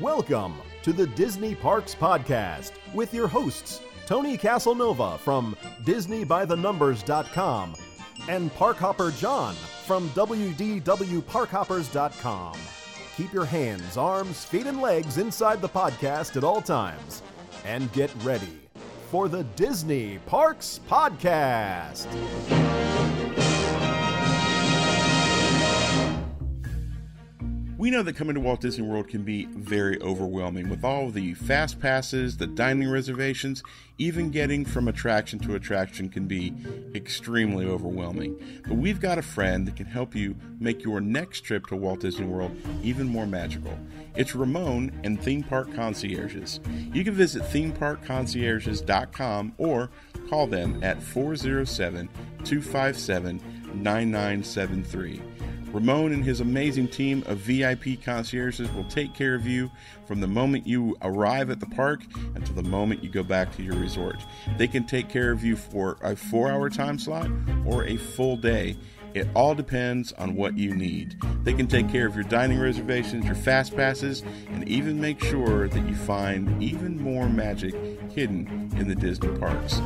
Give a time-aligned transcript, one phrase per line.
[0.00, 7.74] Welcome to the Disney Parks Podcast with your hosts, Tony Casanova from DisneyByTheNumbers.com
[8.28, 9.56] and Parkhopper John
[9.86, 12.54] from WDWParkhoppers.com.
[13.16, 17.22] Keep your hands, arms, feet, and legs inside the podcast at all times
[17.64, 18.60] and get ready
[19.10, 22.06] for the Disney Parks Podcast.
[27.78, 31.34] We know that coming to Walt Disney World can be very overwhelming with all the
[31.34, 33.62] fast passes, the dining reservations,
[33.98, 36.52] even getting from attraction to attraction can be
[36.96, 38.36] extremely overwhelming.
[38.66, 42.00] But we've got a friend that can help you make your next trip to Walt
[42.00, 42.50] Disney World
[42.82, 43.78] even more magical.
[44.16, 46.58] It's Ramon and Theme Park Concierges.
[46.92, 49.88] You can visit themeparkconcierges.com or
[50.28, 52.08] call them at 407
[52.44, 53.40] 257
[53.74, 55.22] 9973.
[55.72, 59.70] Ramon and his amazing team of VIP concierges will take care of you
[60.06, 62.02] from the moment you arrive at the park
[62.34, 64.16] until the moment you go back to your resort.
[64.56, 67.30] They can take care of you for a four hour time slot
[67.66, 68.76] or a full day.
[69.14, 71.16] It all depends on what you need.
[71.42, 75.68] They can take care of your dining reservations, your fast passes, and even make sure
[75.68, 77.74] that you find even more magic
[78.10, 79.80] hidden in the Disney parks.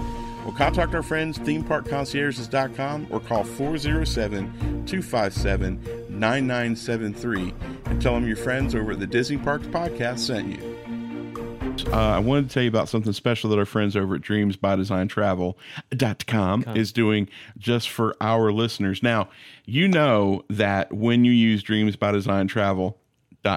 [0.44, 4.52] Well, contact our friends, themeparkconcierges.com, or call 407
[4.86, 7.54] 257 9973
[7.86, 10.72] and tell them your friends over at the Disney Parks Podcast sent you.
[11.90, 16.64] Uh, I wanted to tell you about something special that our friends over at dreamsbydesigntravel.com
[16.76, 19.02] is doing just for our listeners.
[19.02, 19.30] Now,
[19.64, 22.98] you know that when you use Dreams by Design Travel,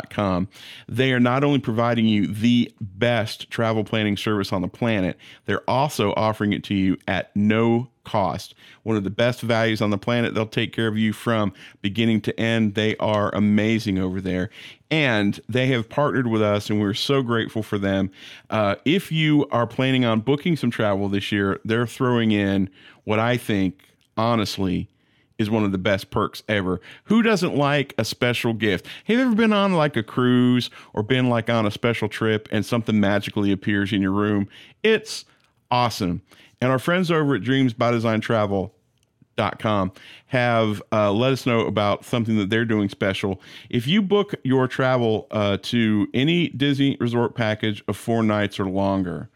[0.10, 0.48] Com.
[0.88, 5.70] They are not only providing you the best travel planning service on the planet, they're
[5.70, 8.56] also offering it to you at no cost.
[8.84, 10.34] One of the best values on the planet.
[10.34, 12.76] They'll take care of you from beginning to end.
[12.76, 14.50] They are amazing over there.
[14.90, 18.12] And they have partnered with us, and we're so grateful for them.
[18.50, 22.70] Uh, if you are planning on booking some travel this year, they're throwing in
[23.04, 24.88] what I think, honestly,
[25.38, 26.80] is one of the best perks ever.
[27.06, 28.88] Who doesn't like a special gift?
[29.06, 32.48] Have you ever been on like a cruise or been like on a special trip
[32.52, 34.48] and something magically appears in your room?
[34.84, 35.26] It's
[35.70, 36.22] awesome.
[36.62, 38.74] And our friends over at Dreams by Design Travel
[39.36, 39.92] dot com
[40.28, 43.42] have uh, let us know about something that they're doing special.
[43.70, 48.70] If you book your travel uh, to any Disney resort package of four nights or
[48.70, 49.30] longer,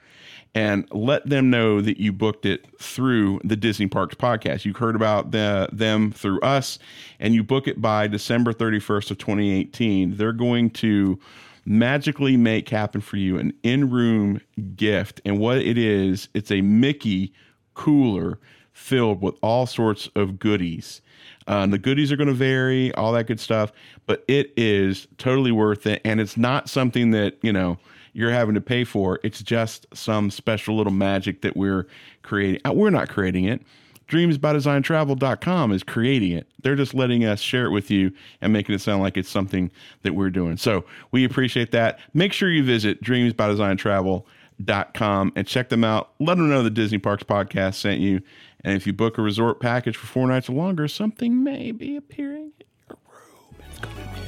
[0.55, 4.65] and let them know that you booked it through the Disney Parks podcast.
[4.65, 6.79] You heard about the, them through us,
[7.19, 10.17] and you book it by December 31st of 2018.
[10.17, 11.19] They're going to
[11.65, 14.41] magically make happen for you an in-room
[14.75, 15.21] gift.
[15.23, 17.31] And what it is, it's a Mickey
[17.75, 18.39] cooler
[18.73, 21.01] filled with all sorts of goodies.
[21.47, 23.71] Uh, the goodies are going to vary, all that good stuff,
[24.05, 26.01] but it is totally worth it.
[26.05, 27.77] And it's not something that, you know,
[28.13, 29.19] you're having to pay for.
[29.23, 31.87] It's just some special little magic that we're
[32.23, 32.61] creating.
[32.65, 33.61] Uh, we're not creating it.
[34.09, 36.47] DreamsByDesignTravel.com is creating it.
[36.61, 38.11] They're just letting us share it with you
[38.41, 39.71] and making it sound like it's something
[40.01, 40.57] that we're doing.
[40.57, 41.99] So we appreciate that.
[42.13, 46.09] Make sure you visit DreamsByDesignTravel.com and check them out.
[46.19, 48.21] Let them know the Disney Parks podcast sent you.
[48.63, 51.95] And if you book a resort package for four nights or longer, something may be
[51.95, 53.55] appearing in your room.
[53.69, 54.25] It's going to be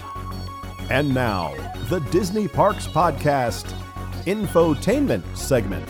[0.92, 1.54] and now,
[1.88, 3.64] the Disney Parks Podcast
[4.26, 5.88] infotainment segment.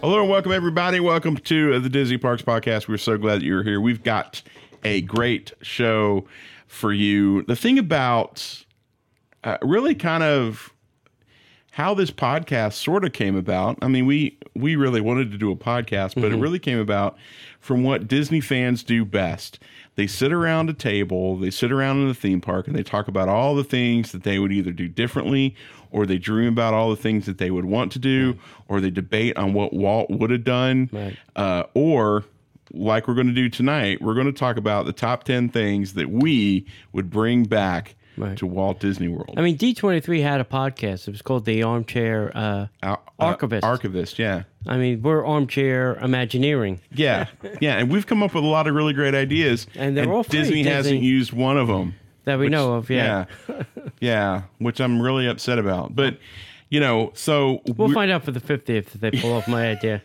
[0.00, 1.00] Hello and welcome, everybody.
[1.00, 2.86] Welcome to the Disney Parks Podcast.
[2.86, 3.80] We're so glad that you're here.
[3.80, 4.40] We've got
[4.84, 6.26] a great show
[6.68, 7.42] for you.
[7.42, 8.64] The thing about
[9.42, 10.72] uh, really kind of
[11.72, 13.78] how this podcast sort of came about.
[13.82, 16.34] I mean, we we really wanted to do a podcast, but mm-hmm.
[16.34, 17.16] it really came about
[17.60, 19.58] from what Disney fans do best.
[19.96, 23.06] They sit around a table, they sit around in the theme park, and they talk
[23.06, 25.54] about all the things that they would either do differently,
[25.90, 28.40] or they dream about all the things that they would want to do, right.
[28.68, 31.16] or they debate on what Walt would have done, right.
[31.36, 32.24] uh, or
[32.72, 35.94] like we're going to do tonight, we're going to talk about the top 10 things
[35.94, 38.36] that we would bring back right.
[38.38, 39.34] to Walt Disney World.
[39.36, 41.08] I mean, D23 had a podcast.
[41.08, 43.64] It was called The Armchair uh, uh, Archivist.
[43.64, 44.44] Archivist, yeah.
[44.66, 46.80] I mean, we're armchair Imagineering.
[46.92, 47.26] Yeah,
[47.60, 47.78] yeah.
[47.78, 49.66] And we've come up with a lot of really great ideas.
[49.74, 50.38] And they're and all free.
[50.38, 51.94] Disney, Disney hasn't used one of them.
[52.24, 53.24] That we which, know of, yeah.
[53.48, 53.62] Yeah,
[54.00, 55.96] yeah, which I'm really upset about.
[55.96, 56.18] But
[56.70, 60.02] you know, so we'll find out for the 50th if they pull off my idea.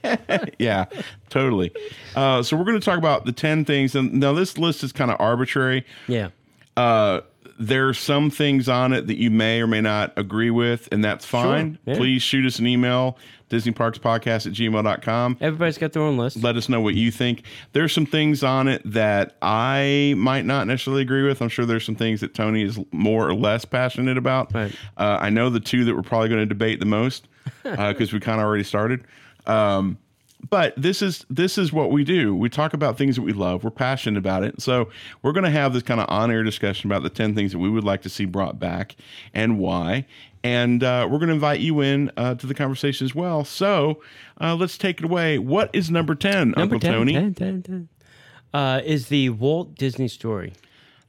[0.60, 0.86] yeah,
[1.30, 1.72] totally.
[2.16, 3.94] Uh, so we're going to talk about the 10 things.
[3.94, 5.86] And now this list is kind of arbitrary.
[6.08, 6.30] Yeah.
[6.76, 7.22] Uh,
[7.58, 11.26] there's some things on it that you may or may not agree with, and that's
[11.26, 11.78] fine.
[11.86, 11.96] yeah.
[11.96, 13.18] Please shoot us an email,
[13.50, 15.38] DisneyParksPodcast at gmail.com.
[15.40, 16.38] Everybody's got their own list.
[16.44, 17.44] Let us know what you think.
[17.72, 21.42] There's some things on it that I might not necessarily agree with.
[21.42, 24.54] I'm sure there's some things that Tony is more or less passionate about.
[24.54, 24.76] Right.
[24.98, 27.28] Uh, I know the two that we're probably going to debate the most
[27.64, 29.06] because we kind of already started.
[29.46, 29.98] Um,
[30.50, 32.36] but this is this is what we do.
[32.36, 33.64] We talk about things that we love.
[33.64, 34.62] We're passionate about it.
[34.62, 34.90] So
[35.22, 37.70] we're going to have this kind of on-air discussion about the ten things that we
[37.70, 38.96] would like to see brought back
[39.34, 40.06] and why.
[40.44, 43.44] And uh, we're going to invite you in uh, to the conversation as well.
[43.44, 44.02] So
[44.40, 45.40] uh, let's take it away.
[45.40, 47.14] What is number ten, Number Uncle 10, Tony?
[47.14, 47.90] 10, 10, 10,
[48.54, 50.54] uh, is the Walt Disney story.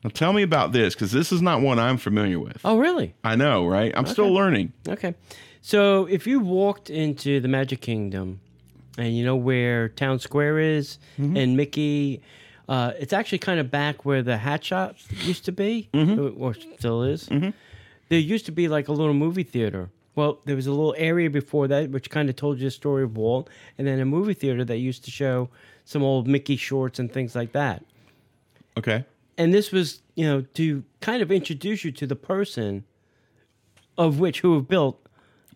[0.02, 2.60] Now tell me about this because this is not one I'm familiar with.
[2.64, 3.14] Oh, really?
[3.24, 3.92] I know, right?
[3.96, 4.72] I'm still learning.
[4.88, 5.14] Okay.
[5.60, 8.40] So if you walked into the Magic Kingdom
[8.98, 11.36] and you know where Town Square is mm-hmm.
[11.36, 12.22] and Mickey,
[12.68, 16.42] uh, it's actually kind of back where the hat shop used to be, mm-hmm.
[16.42, 17.28] or still is.
[17.28, 17.50] Mm-hmm.
[18.08, 19.90] There used to be like a little movie theater.
[20.14, 23.04] Well, there was a little area before that which kind of told you the story
[23.04, 25.50] of Walt, and then a movie theater that used to show
[25.84, 27.84] some old Mickey shorts and things like that.
[28.78, 29.04] Okay.
[29.38, 32.84] And this was, you know, to kind of introduce you to the person
[33.98, 35.06] of which who have built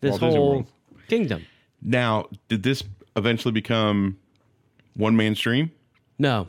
[0.00, 0.66] this Walt whole
[1.08, 1.46] kingdom.
[1.82, 2.82] Now, did this
[3.20, 4.18] eventually become
[4.96, 5.70] One Man's Dream?
[6.18, 6.48] No,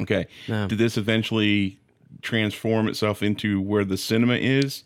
[0.00, 0.26] Okay.
[0.48, 0.66] No.
[0.68, 1.78] Did this eventually
[2.22, 4.84] transform itself into where the cinema is?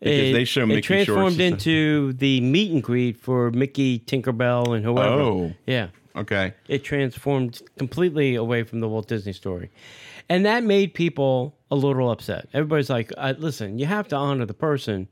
[0.00, 0.86] Because it, they show Mickey Shorts.
[0.86, 1.40] it transformed shorts.
[1.40, 1.66] and stuff.
[1.68, 5.08] into the meet and greet for Mickey, Tinkerbell, and whoever.
[5.20, 5.52] Oh.
[5.66, 6.54] yeah, Okay.
[6.68, 9.70] it transformed completely away from the Walt Disney story,
[10.28, 12.48] and that made people a little upset.
[12.54, 15.08] Everybody's like, uh, "Listen, you have to honor the person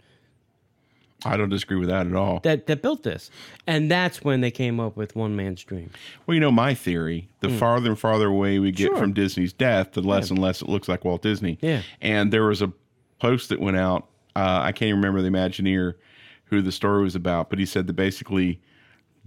[1.25, 2.41] I don't disagree with that at all.
[2.41, 3.31] that that built this,"
[3.67, 5.91] and that's when they came up with One Man's Dream.
[6.27, 7.29] well, you know my theory.
[7.41, 8.87] The farther and farther away we get.
[8.89, 8.97] Sure.
[8.97, 11.59] from Disney's death, the less and less it looks like Walt Disney.
[11.61, 11.83] Yeah.
[12.01, 12.73] And there was a
[13.19, 14.07] post that went out.
[14.35, 15.95] Uh, I can't even remember the Imagineer
[16.47, 18.61] who the story was about, but he said that basically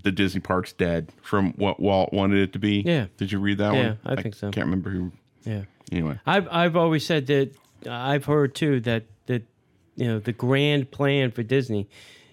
[0.04, 2.82] the Disney park's dead from what Walt wanted it to be.
[2.86, 3.08] Yeah.
[3.18, 4.00] Did you read that Yeah, one?
[4.06, 4.52] I think so.
[4.52, 5.12] Can't remember who.
[5.44, 5.64] Yeah.
[5.92, 6.20] Anyway.
[6.26, 7.52] I've I've always said that
[7.90, 9.44] I've heard too that that
[9.96, 11.88] you know the grand plan for Disney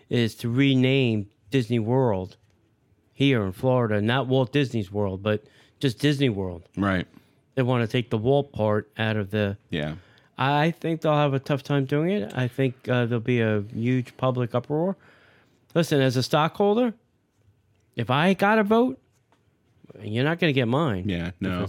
[0.09, 2.37] is to rename Disney World
[3.13, 5.45] here in Florida, not Walt Disney's World, but
[5.81, 6.63] just Disney World.
[6.77, 7.07] Right.
[7.55, 9.57] They want to take the Walt part out of the.
[9.71, 9.95] Yeah.
[10.39, 12.33] I think they'll have a tough time doing it.
[12.35, 14.97] I think uh, there'll be a huge public uproar.
[15.75, 16.95] Listen, as a stockholder,
[17.97, 18.99] if I got a vote,
[20.01, 21.09] you're not going to get mine.
[21.09, 21.33] Yeah.
[21.41, 21.69] No.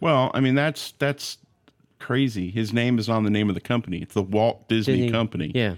[0.00, 1.38] Well, I mean that's that's
[1.98, 2.50] crazy.
[2.50, 3.98] His name is on the name of the company.
[3.98, 5.52] It's the Walt Disney, Disney- Company.
[5.54, 5.76] Yeah.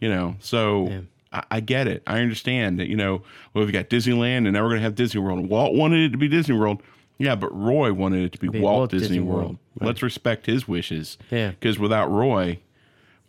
[0.00, 1.00] You know, so Yeah.
[1.32, 2.02] I, I get it.
[2.06, 2.88] I understand that.
[2.88, 3.22] You know,
[3.54, 5.48] well, we've got Disneyland, and now we're gonna have Disney World.
[5.48, 6.82] Walt wanted it to be Disney World.
[7.18, 9.42] Yeah, but Roy wanted it to be, Be Walt, Walt Disney, Disney World.
[9.42, 9.86] World, right.
[9.86, 11.18] Let's respect his wishes.
[11.30, 11.50] Yeah.
[11.50, 12.58] Because without Roy,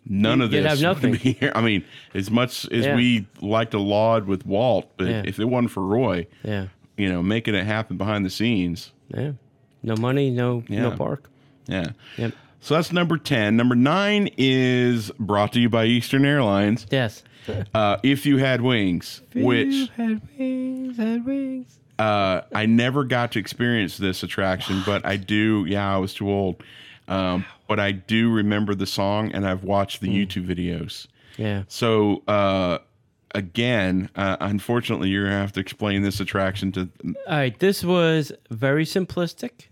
[0.06, 1.24] none of You'd this have would nothing.
[1.24, 1.52] be here.
[1.54, 1.84] I mean,
[2.16, 2.96] as much as Yeah.
[2.96, 5.24] we like to laud with Walt, but Yeah.
[5.26, 6.68] if it wasn't for Roy, Yeah.
[6.98, 9.34] you know, making it happen behind the scenes, Yeah.
[9.84, 11.30] No money, no no park.
[11.68, 11.88] Yeah.
[12.18, 12.34] Yep.
[12.62, 13.58] So that's number 10.
[13.58, 16.88] Number nine is brought to you by Eastern Airlines.
[16.90, 17.24] Yes.
[17.74, 21.78] Uh, if you had wings, which You had wings, had wings.
[22.00, 25.66] uh, I never got to experience this attraction, but I do.
[25.68, 26.64] Yeah, I was too old.
[27.10, 31.08] Um, but I do remember the song and I've watched the YouTube videos.
[31.36, 31.64] Yeah.
[31.68, 32.78] So, uh,
[33.36, 36.90] again, uh, unfortunately, you're going to have to explain this attraction to.
[37.06, 37.60] All right.
[37.60, 39.66] This was very simplistic.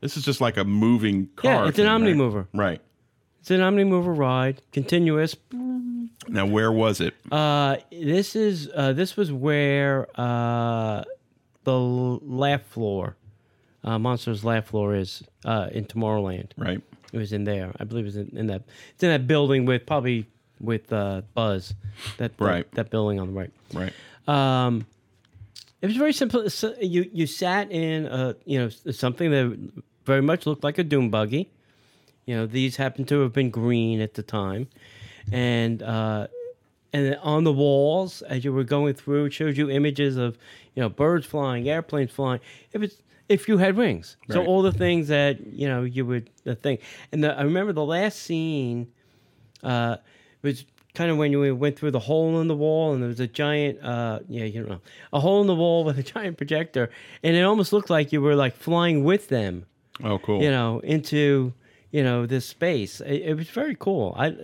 [0.00, 1.64] This is just like a moving car.
[1.64, 2.16] Yeah, it's an thing, Omni right?
[2.16, 2.48] mover.
[2.54, 2.80] Right.
[3.40, 5.34] It's an Omni Mover ride, continuous.
[6.28, 7.14] Now, where was it?
[7.32, 11.04] Uh, this is uh, this was where uh,
[11.64, 13.16] the laugh floor,
[13.84, 16.50] uh, Monsters Laugh Floor is uh, in Tomorrowland.
[16.58, 16.82] Right.
[17.12, 17.72] It was in there.
[17.80, 18.62] I believe it was in, in that.
[18.94, 20.26] It's in that building with probably
[20.60, 21.72] with uh, Buzz.
[22.18, 22.70] That, that Right.
[22.72, 23.50] That building on the right.
[23.72, 23.92] Right.
[24.26, 24.84] Um,
[25.80, 26.50] it was very simple.
[26.50, 29.72] So you you sat in a you know something that
[30.08, 31.50] very much looked like a doom buggy.
[32.26, 34.68] You know these happened to have been green at the time,
[35.30, 36.26] and uh,
[36.92, 40.36] and on the walls as you were going through, it showed you images of
[40.74, 42.40] you know birds flying, airplanes flying.
[42.72, 42.96] If it's
[43.28, 46.30] if you had wings, so all the things that you know you would
[46.62, 46.80] think.
[47.12, 48.90] And the, I remember the last scene
[49.62, 49.98] uh,
[50.42, 53.20] was kind of when you went through the hole in the wall and there was
[53.20, 54.80] a giant, uh, yeah, you know,
[55.12, 56.90] a hole in the wall with a giant projector,
[57.22, 59.66] and it almost looked like you were like flying with them,
[60.04, 60.42] Oh, cool.
[60.42, 61.52] you know, into
[61.90, 63.00] you know this space.
[63.00, 64.14] It, it was very cool.
[64.18, 64.34] I,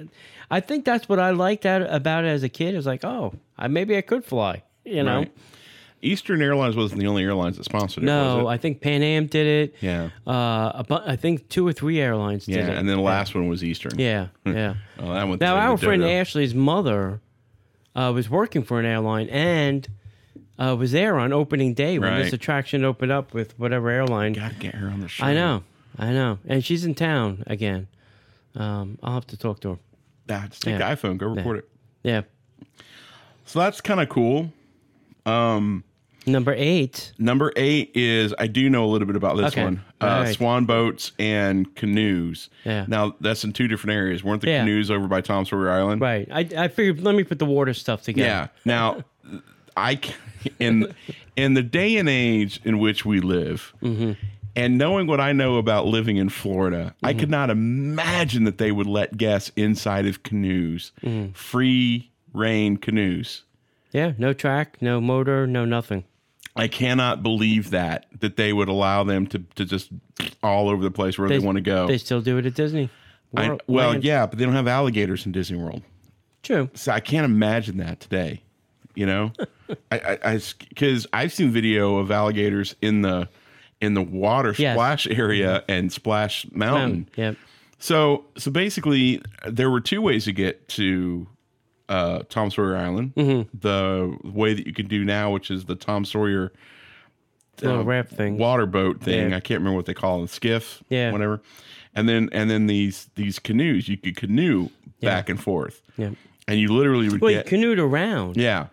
[0.50, 2.74] I think that's what I liked out about it as a kid.
[2.74, 5.18] It was like, oh, I, maybe I could fly, you know.
[5.18, 5.32] Right.
[6.02, 8.06] Eastern Airlines wasn't the only airlines that sponsored it.
[8.06, 9.74] No, I think Pan Am did it.
[9.80, 12.76] yeah, Uh, a bu- I think two or three airlines did yeah, it.
[12.78, 13.98] and then the last one was Eastern.
[13.98, 14.74] yeah, yeah.
[14.98, 15.38] Oh, that one.
[15.40, 16.04] Now, our friend.
[16.04, 17.22] Ashley's mother
[17.96, 19.88] uh, was working for an airline and
[20.58, 24.32] uh, was there on opening day when this attraction opened up with whatever airline.
[24.34, 25.24] Gotta get her on the show.
[25.24, 25.62] I know,
[25.98, 27.88] I know, and she's in town again.
[28.54, 29.78] Um, I'll have to talk to her.
[30.30, 30.94] Ah, just take Yeah.
[30.94, 31.68] the iPhone, go record it.
[32.02, 32.22] Yeah.
[33.46, 34.52] So that's kind of cool.
[36.26, 37.12] Number eight.
[37.18, 39.62] Number eight is I do know a little bit about this Okay.
[39.64, 39.82] one.
[40.00, 40.34] Uh, All right.
[40.34, 42.48] Swan boats and canoes.
[42.64, 42.86] Yeah.
[42.88, 44.24] Now that's in two different areas.
[44.24, 44.60] Weren't the Yeah.
[44.60, 46.00] canoes over by Tom Sawyer Island?
[46.00, 46.26] Right.
[46.32, 48.26] I, I figured let me put the water stuff together.
[48.26, 48.46] Yeah.
[48.64, 49.04] Now,
[49.76, 50.00] I
[50.58, 50.94] in
[51.36, 54.12] in the day and age in which we live, Mm-hmm.
[54.56, 57.20] and knowing what I know about living in Florida, I Mm-hmm.
[57.20, 61.32] could not imagine that they would let guests inside of canoes, Mm-hmm.
[61.32, 63.42] free reign canoes.
[63.92, 64.12] Yeah.
[64.18, 66.04] No track, no motor, no nothing.
[66.56, 69.90] I cannot believe that that they would allow them to to just
[70.42, 71.86] all over the place where they, want to go.
[71.88, 72.90] They still do it at Disney.
[73.36, 74.04] I- well, Land.
[74.04, 75.82] yeah, but they don't have alligators in Disney World.
[76.44, 76.70] True.
[76.74, 78.42] So I can't imagine that today.
[78.94, 79.32] You know,
[79.90, 83.28] I, I, because I've seen video of alligators in the
[83.80, 84.74] in the water Yes.
[84.74, 86.92] splash area and Splash Mountain.
[86.92, 87.32] Um, yeah.
[87.78, 91.26] So, so basically, there were two ways to get to
[91.88, 93.14] uh, Tom Sawyer Island.
[93.14, 93.58] Mm-hmm.
[93.60, 96.52] The way that you can do now, which is the Tom Sawyer
[97.62, 98.36] Little raft thing.
[98.38, 99.30] water boat thing.
[99.30, 99.36] Yeah.
[99.36, 101.12] I can't remember what they call it, skiff, Yeah.
[101.12, 101.40] whatever.
[101.94, 104.70] And then and then these these canoes, you could canoe
[105.00, 106.10] back and forth, Yeah.
[106.48, 108.36] and you literally would Well, you canoed around.
[108.36, 108.66] yeah.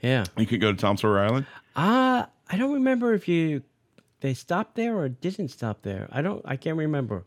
[0.00, 0.24] Yeah.
[0.36, 1.46] You could go to Tom Sawyer Island.
[1.74, 3.62] Uh, I don't remember if you
[4.20, 6.08] they stopped there or didn't stop there.
[6.10, 6.42] I don't.
[6.44, 7.24] I can't remember.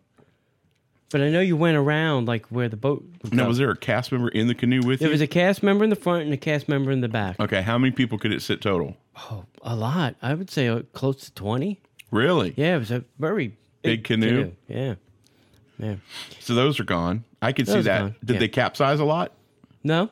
[1.10, 3.04] But I know you went around like where the boat.
[3.24, 3.50] would Now, go.
[3.50, 5.10] was there a cast member in the canoe with There you?
[5.10, 7.38] There was a cast member in the front and a cast member in the back.
[7.40, 8.96] okay, how many people could it sit total?
[9.18, 10.16] Oh, a lot.
[10.22, 11.82] I would say uh, close to twenty.
[12.12, 12.54] Really?
[12.56, 14.52] Yeah, it was a very Big canoe?
[14.68, 14.96] Yeah.
[15.80, 15.96] Yeah.
[16.40, 17.24] So those are gone.
[17.42, 18.26] I could see Those are that.
[18.26, 18.40] Did yeah.
[18.40, 19.32] they capsize a lot?
[19.84, 20.10] No.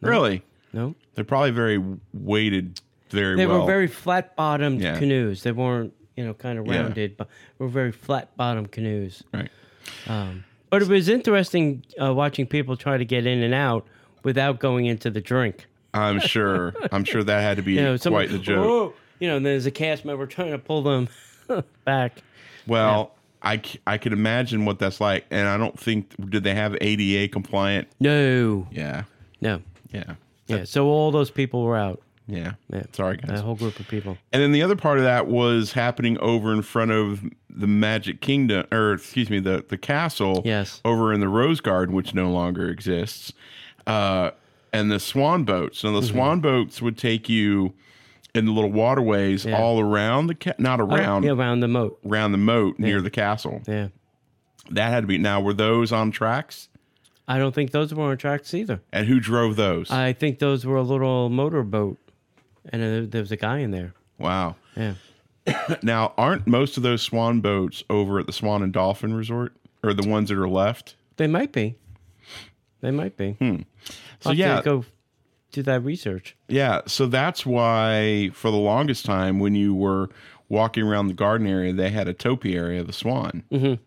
[0.00, 0.42] Really?
[0.72, 0.94] No.
[1.14, 2.80] They're probably very weighted
[3.10, 3.60] very They well.
[3.60, 4.98] were very flat bottomed Yeah.
[4.98, 5.42] canoes.
[5.44, 6.80] They weren't, you know, kind of Yeah.
[6.80, 7.28] rounded, but
[7.58, 9.22] were very flat bottomed canoes.
[9.32, 9.50] right.
[10.70, 13.86] But it was interesting uh, watching people try to get in and out
[14.24, 15.66] without going into the drink.
[15.92, 16.74] I'm sure.
[16.90, 18.66] I'm sure that had to be You know, quite the joke.
[18.66, 21.08] "Whoa," You know, and there's a cast member trying to pull them
[21.84, 22.22] back.
[22.66, 26.76] Well, I I could imagine what that's like, and I don't think did they have
[26.80, 27.86] ADA compliant?
[28.00, 29.04] No, Yeah,
[29.40, 29.60] no,
[29.92, 30.14] yeah,
[30.46, 30.64] yeah.
[30.64, 32.00] So all those people were out.
[32.26, 32.52] yeah.
[32.72, 32.84] Yeah.
[32.92, 33.40] Sorry, A guys.
[33.40, 34.16] whole group of people.
[34.32, 38.20] And then the other part of that was happening over in front of the Magic
[38.20, 40.42] Kingdom, or excuse me, the the castle.
[40.44, 40.80] Yes.
[40.84, 43.32] Over in the Rose Garden, which no longer exists,
[43.86, 44.30] uh,
[44.72, 45.84] and the swan boats.
[45.84, 46.14] Now the Mm-hmm.
[46.16, 47.74] swan boats would take you
[48.34, 49.56] in the little waterways Yeah.
[49.62, 51.98] all around the ca- not around yeah, around the moat.
[52.04, 53.62] around the moat near the castle.
[53.68, 53.88] Yeah,
[54.70, 55.18] That had to be.
[55.18, 56.68] Now were those on tracks?
[57.26, 58.82] I don't think those were on tracks either.
[58.92, 59.90] And who drove those?
[59.90, 61.98] I think those were a little motorboat,
[62.70, 63.94] and uh, there was a guy in there.
[64.18, 64.56] wow.
[64.76, 64.94] Yeah.
[65.82, 69.52] Now aren't most of those swan boats over at the Swan and Dolphin Resort,
[69.82, 70.96] or the ones that are left?
[71.16, 71.76] They might be.
[72.80, 73.32] They might be.
[73.32, 73.56] Hmm.
[74.20, 74.84] So I'll yeah, go
[75.52, 76.36] do that research.
[76.48, 80.08] Yeah, so that's why for the longest time when you were
[80.48, 83.44] walking around the garden area, they had a topiary of the swan.
[83.50, 83.82] Mm-hmm.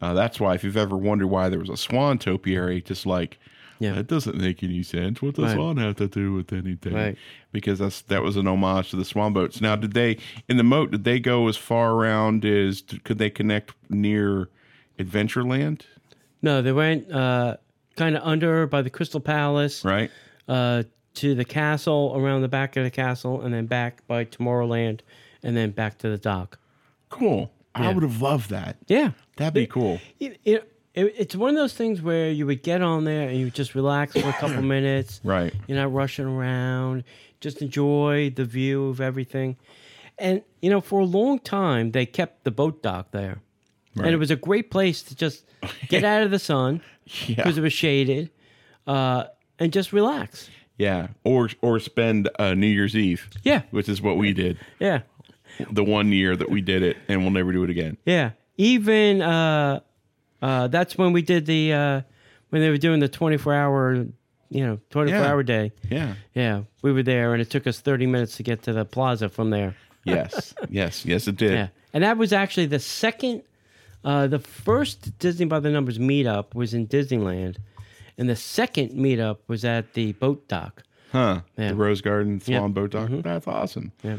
[0.00, 3.38] Uh, that's why if you've ever wondered why there was a swan topiary, just like
[3.78, 3.92] Yeah.
[3.92, 5.20] that doesn't make any sense.
[5.22, 5.54] What does Right.
[5.54, 6.94] swan have to do with anything?
[6.94, 7.16] Right.
[7.52, 9.60] Because that's that was an homage to the swan boats.
[9.60, 10.16] Now, did they
[10.48, 10.90] in the moat?
[10.90, 14.48] Did they go as far around as could they connect near
[14.98, 15.82] Adventureland?
[16.42, 17.56] No, they went uh,
[17.96, 20.10] kind of under by the Crystal Palace Right.
[20.48, 25.00] uh, to the castle, around the back of the castle, and then back by Tomorrowland,
[25.42, 26.58] and then back to the dock.
[27.08, 27.50] Cool.
[27.74, 28.76] I would have loved that.
[28.88, 29.10] Yeah.
[29.40, 30.00] That'd be cool.
[30.18, 30.60] You know,
[30.94, 33.54] it, it's one of those things where you would get on there and you would
[33.54, 35.20] just relax for a couple minutes.
[35.24, 35.52] Right.
[35.66, 37.04] You're not rushing around.
[37.40, 39.56] Just enjoy the view of everything.
[40.18, 43.40] And, you know, for a long time, they kept the boat dock there.
[43.96, 45.44] And it was a great place to just
[45.88, 46.80] get out of the sun
[47.26, 47.36] Yeah.
[47.36, 48.30] because it was shaded
[48.86, 49.24] uh,
[49.58, 50.48] and just relax.
[50.78, 53.28] Yeah, or or spend uh, New Year's Eve.
[53.42, 53.62] Yeah.
[53.70, 55.00] which is what we did Yeah.
[55.70, 57.96] the one year that we did it, and we'll never do it again.
[58.06, 58.30] Yeah.
[58.56, 59.80] Even uh,
[60.42, 62.00] uh, that's when we did the, uh,
[62.50, 63.94] when they were doing the 24 hour,
[64.50, 65.26] you know, 24 Yeah.
[65.30, 65.72] hour day.
[65.90, 66.14] Yeah.
[66.34, 69.28] Yeah, we were there, and it took us 30 minutes to get to the plaza
[69.28, 69.74] from there.
[70.04, 70.54] Yes.
[70.68, 71.04] yes.
[71.06, 71.28] Yes.
[71.28, 71.52] It did.
[71.52, 73.42] Yeah, and that was actually the second,
[74.04, 77.56] uh, the first Disney by the Numbers meetup was in Disneyland,
[78.18, 80.82] and the second meetup was at the boat dock.
[81.12, 81.40] Huh.
[81.56, 81.68] Yeah.
[81.70, 82.62] The Rose Garden Swan.
[82.62, 82.72] Mm-hmm.
[82.72, 83.10] Boat Dock.
[83.22, 83.90] That's awesome.
[84.02, 84.18] Yeah.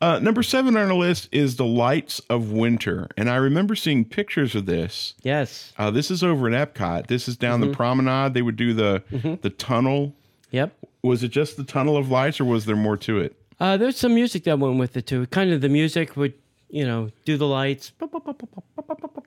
[0.00, 4.04] Uh, number seven on our list is the Lights of Winter, and I remember seeing
[4.06, 5.14] pictures of this.
[5.22, 5.74] Yes.
[5.76, 7.06] Uh, this is over in Epcot.
[7.08, 7.70] This is down Mm-hmm.
[7.70, 8.32] the promenade.
[8.34, 9.02] They would do the
[9.42, 10.14] the tunnel.
[10.52, 10.74] Yep.
[11.02, 13.36] Was it just the tunnel of lights, or was there more to it?
[13.60, 15.26] Uh, there's some music that went with it too.
[15.26, 16.32] Kind of the music would,
[16.70, 17.92] you know, do the lights.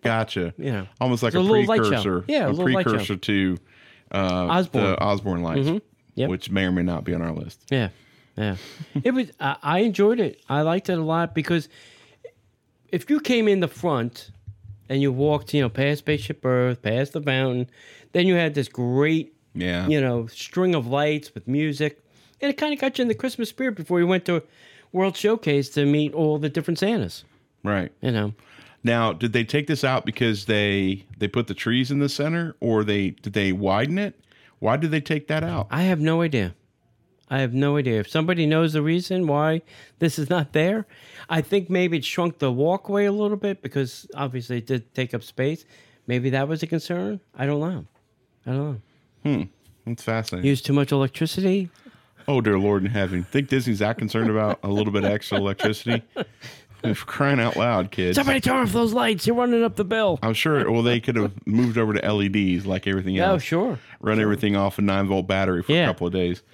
[0.01, 0.53] Gotcha.
[0.57, 0.87] Yeah.
[0.99, 1.89] almost like a, a little light show.
[1.89, 2.25] precursor.
[2.27, 2.91] Yeah, a a, little light show.
[2.91, 3.57] precursor to
[4.11, 4.83] uh, Osborne.
[4.83, 5.81] the Osborne lights,
[6.15, 6.29] Yep.
[6.29, 7.63] which may or may not be on our list.
[7.69, 7.89] Yeah,
[8.37, 8.55] yeah.
[9.03, 9.31] it was.
[9.39, 10.41] I, I enjoyed it.
[10.49, 11.69] I liked it a lot because
[12.89, 14.31] if you came in the front
[14.89, 17.69] and you walked, you know, past Spaceship Earth, past the fountain,
[18.11, 19.87] then you had this great, Yeah.
[19.87, 22.03] you know, string of lights with music,
[22.41, 24.43] and it kind of got you in the Christmas spirit before you went to
[24.91, 27.23] World Showcase to meet all the different Santas.
[27.63, 27.91] Right.
[28.01, 28.33] You know,
[28.83, 32.55] Now, did they take this out because they they put the trees in the center,
[32.59, 34.19] or they did they widen it?
[34.59, 35.67] Why did they take that out?
[35.71, 36.53] I have no idea.
[37.29, 37.99] I have no idea.
[37.99, 39.61] If somebody knows the reason why
[39.99, 40.85] this is not there,
[41.29, 45.13] I think maybe it shrunk the walkway a little bit because obviously it did take
[45.13, 45.65] up space.
[46.05, 47.21] Maybe that was a concern.
[47.35, 47.85] I don't know.
[48.45, 48.81] I don't know.
[49.31, 49.43] Hmm.
[49.85, 50.47] That's fascinating.
[50.49, 51.69] Use too much electricity.
[52.27, 53.23] oh dear Lord in heaven!
[53.23, 56.03] Think Disney's that concerned about a little bit extra electricity?
[56.81, 58.15] For crying out loud, kids!
[58.17, 59.25] Somebody turn off those lights.
[59.25, 60.19] You're running up the bill.
[60.21, 60.69] I'm sure.
[60.69, 63.35] Well, they could have moved over to LEDs like everything else.
[63.35, 63.79] Oh, sure.
[64.01, 65.83] Run everything off a nine volt battery for Yeah.
[65.83, 66.43] a couple of days.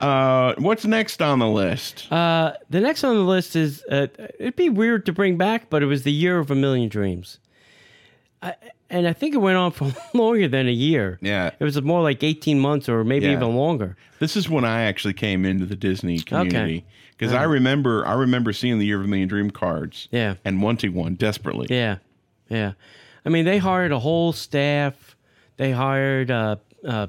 [0.00, 2.10] uh, what's next on the list?
[2.10, 4.06] Uh, the next on the list is uh,
[4.38, 7.38] it'd be weird to bring back, but it was the year of a million dreams.
[8.42, 8.54] I,
[8.88, 11.18] and I think it went on for longer than a year.
[11.20, 11.50] Yeah.
[11.58, 13.32] It was more like 18 months or maybe Yeah.
[13.32, 13.96] even longer.
[14.18, 16.84] This is when I actually came into the Disney community Okay.
[17.16, 20.08] because I remember I remember seeing the Year of a Million Dream cards.
[20.10, 20.34] Yeah.
[20.44, 21.66] and wanting one desperately.
[21.70, 21.98] Yeah,
[22.48, 22.72] yeah.
[23.24, 25.14] I mean, they hired a whole staff.
[25.58, 27.08] They hired uh, uh,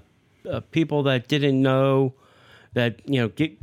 [0.49, 2.13] uh, people that didn't know
[2.73, 3.57] that you know get,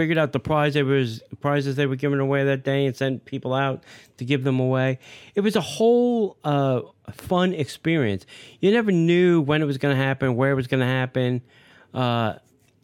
[0.00, 3.24] figured out the prize they was prizes they were giving away that day and sent
[3.24, 3.82] people out
[4.16, 4.98] to give them away.
[5.34, 6.80] It was a whole uh,
[7.12, 8.24] fun experience.
[8.60, 11.42] You never knew when it was going to happen, where it was going to happen.
[11.92, 12.34] Uh,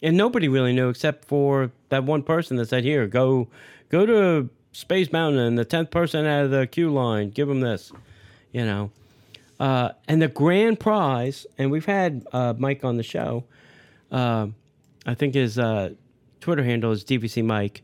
[0.03, 3.49] and nobody really knew except for that one person that said, "Here, go,
[3.89, 7.61] go to Space Mountain, and the tenth person out of the queue line, give them
[7.61, 7.93] this,"
[8.53, 8.91] you know.
[9.59, 13.45] Uh, and the grand prize, and we've had uh, Mike on the show.
[14.13, 14.49] Uh,
[15.07, 15.91] I think his uh,
[16.41, 17.83] Twitter handle is DVC Mike.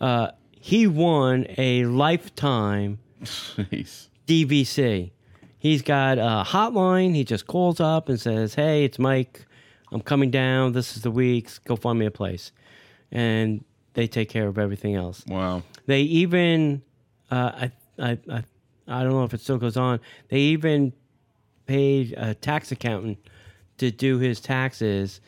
[0.00, 4.08] Uh, he won a lifetime Jeez.
[4.26, 5.10] DVC.
[5.58, 7.14] He's got a hotline.
[7.14, 9.44] He just calls up and says, "Hey, it's Mike.
[9.92, 10.72] I'm coming down.
[10.72, 11.48] This is the week.
[11.64, 12.52] Go find me a place,"
[13.12, 15.24] and they take care of everything else.
[15.26, 15.62] Wow.
[15.86, 16.82] They even,
[17.30, 18.44] uh, I, I, I,
[18.88, 20.00] I don't know if it still goes on.
[20.28, 20.92] They even
[21.66, 23.18] paid a tax accountant
[23.78, 25.20] to do his taxes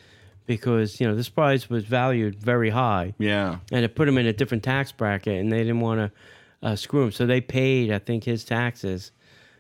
[0.47, 3.59] because you know this prize was valued very high Yeah.
[3.73, 6.77] and it put him in a different tax bracket, and they didn't want to uh,
[6.77, 9.13] screw him, so they paid, I think, his taxes,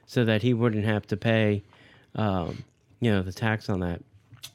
[0.06, 1.62] so that he wouldn't have to pay,
[2.14, 2.64] um,
[3.00, 4.02] you know, the tax on that.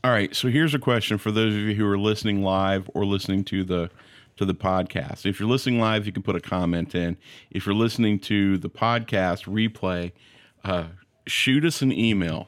[0.04, 0.36] All right.
[0.36, 3.64] So here's a question for those of you who are listening live or listening to
[3.64, 3.90] the
[4.38, 5.26] to the podcast.
[5.26, 7.18] If you're listening live, you can put a comment in.
[7.52, 10.14] If you're listening to the podcast replay,
[10.64, 10.86] uh,
[11.28, 12.48] shoot us an email.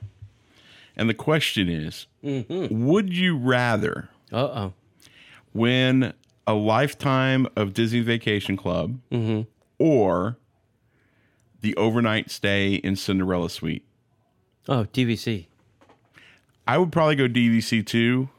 [0.95, 4.73] And the question is, would you rather Uh oh.
[5.53, 6.13] win
[6.45, 8.99] a lifetime of Disney Vacation Club
[9.79, 10.37] or
[11.61, 13.83] the overnight stay in Cinderella Suite?
[14.67, 15.47] Oh, DVC.
[16.67, 18.29] I would probably go DVC too,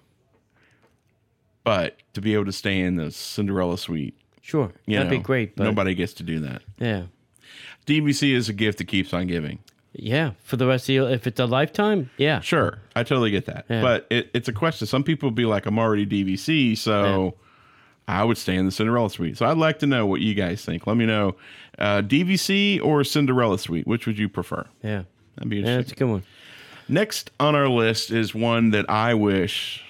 [1.64, 5.56] but to be able to stay in the Cinderella Suite, Sure, that'd know, be great.
[5.56, 6.62] But nobody gets to do that.
[6.78, 7.04] yeah,
[7.86, 9.58] DVC is a gift that keeps on giving.
[9.94, 13.46] Yeah, for the rest of you, if it's a lifetime, yeah, Sure, I totally get
[13.46, 13.80] that, Yeah.
[13.82, 14.86] but it, it's a question.
[14.86, 17.34] Some people would be like, "I'm already DVC, so
[18.06, 20.64] I would stay in the Cinderella Suite." So I'd like to know what you guys
[20.64, 20.86] think.
[20.86, 21.36] Let me know,
[21.78, 24.66] uh, DVC or Cinderella Suite, which would you prefer?
[24.82, 25.04] yeah,
[25.36, 25.60] That'd be yeah.
[25.60, 25.76] interesting.
[25.82, 26.22] That's a good one.
[26.88, 29.82] Next on our list is one that I wish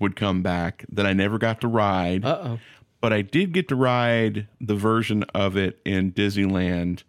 [0.00, 2.24] would come back that I never got to ride.
[2.24, 2.58] Uh oh.
[3.00, 7.04] but I did get to ride the version of it in Disneyland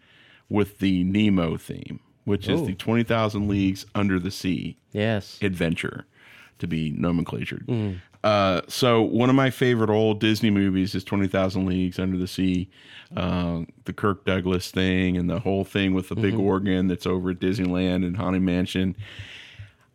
[0.48, 5.40] with the Nemo theme, which is the 20,000 Leagues Under the Sea Yes.
[5.42, 6.06] adventure,
[6.60, 8.00] to be nomenclatured.
[8.24, 12.68] Uh, so, one of my favorite old Disney movies is 20,000 Leagues Under the Sea,
[13.16, 17.30] uh, the Kirk Douglas thing, and the whole thing with the big organ that's over
[17.32, 18.96] at Disneyland and Haunted Mansion.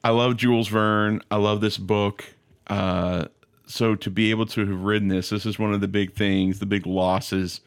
[0.05, 1.21] I love Jules Verne.
[1.31, 2.25] I love this book.
[2.69, 3.27] Uh,
[3.66, 6.61] so to be able to have written this, this is one of the big things,
[6.61, 7.61] the big losses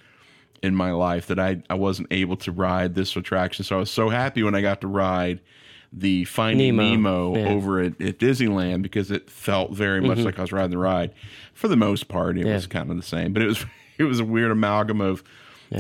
[0.64, 3.64] in my life that I, I wasn't able to ride this attraction.
[3.66, 5.42] So I was so happy when I got to ride
[5.92, 7.54] the Finding Nemo, Nemo, yeah.
[7.54, 11.14] over at, at Disneyland because it felt very much like I was riding the ride.
[11.54, 12.48] For the most part, it Mm-hmm.
[12.48, 12.54] Yeah.
[12.56, 13.64] was kind of the same, but it was
[14.00, 15.24] it was a weird amalgam of.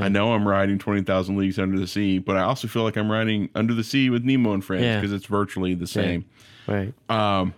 [0.01, 2.95] I know I'm riding twenty thousand leagues under the sea, but I also feel like
[2.97, 4.99] I'm riding under the sea with Nemo and friends Yeah.
[4.99, 6.25] because it's virtually the same.
[6.67, 6.91] Right.
[7.09, 7.53] Um,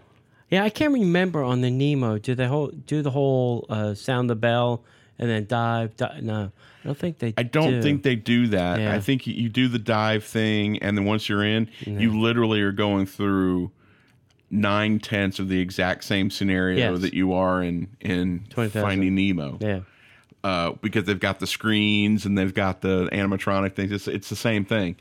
[0.52, 2.18] Yeah, I can't remember on the Nemo.
[2.18, 4.84] Do they whole do the whole uh, sound the bell
[5.20, 5.96] and then dive?
[5.98, 6.52] di- no,
[6.84, 7.34] I don't think they.
[7.38, 7.82] I don't do.
[7.82, 8.80] think they do that.
[8.80, 8.94] Yeah.
[8.96, 12.72] I think you, do the dive thing, and then once you're in, you literally are
[12.72, 13.72] going through
[14.52, 17.02] nine tenths of the exact same scenario Yes.
[17.02, 18.82] that you are in in 20,000.
[18.82, 19.58] Finding Nemo.
[19.60, 19.80] Yeah.
[20.44, 23.92] Uh, because they've got the screens and they've got the animatronic things.
[23.92, 24.96] It's, it's the same thing.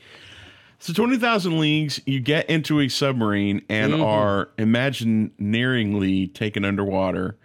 [0.79, 4.03] So twenty thousand leagues, you get into a submarine and Mm-hmm.
[4.03, 7.37] are imagineeringly taken underwater,